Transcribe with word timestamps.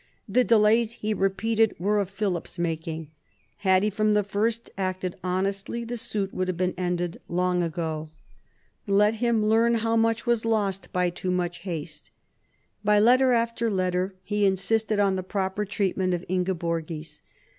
The 0.27 0.43
delays, 0.43 0.93
he 0.93 1.13
repeated, 1.13 1.75
were 1.77 1.99
of 1.99 2.09
Philip's 2.09 2.57
making. 2.57 3.11
Had 3.57 3.83
he 3.83 3.91
from 3.91 4.13
the 4.13 4.23
first 4.23 4.71
acted 4.75 5.15
honestly 5.23 5.83
the 5.85 5.95
suit 5.95 6.33
would 6.33 6.47
have 6.47 6.57
been 6.57 6.73
ended 6.75 7.21
long 7.29 7.61
ago. 7.61 8.09
Let 8.87 9.17
him 9.17 9.45
learn 9.45 9.75
how 9.75 9.95
much 9.95 10.25
was 10.25 10.43
lost 10.43 10.91
by 10.91 11.11
too 11.11 11.29
much 11.29 11.59
haste. 11.59 12.09
By 12.83 12.97
letter 12.99 13.33
after 13.33 13.69
letter 13.69 14.15
he 14.23 14.43
insisted 14.43 14.99
on 14.99 15.17
the 15.17 15.21
proper 15.21 15.65
treatment 15.65 16.15
of 16.15 16.25
Ingeborgis. 16.27 17.21